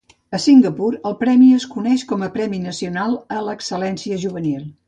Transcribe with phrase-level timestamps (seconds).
[0.35, 4.69] A Singapur, el premi es coneix com "Premi nacional a l'excel·lència juvenil".